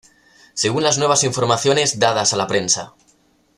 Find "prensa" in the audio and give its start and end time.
2.47-2.95